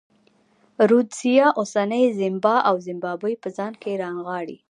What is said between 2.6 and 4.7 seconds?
او زیمبابوې په ځان کې رانغاړي.